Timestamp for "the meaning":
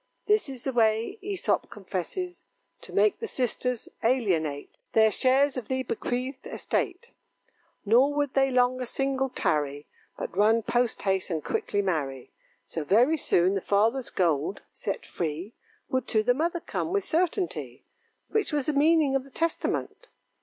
18.65-19.15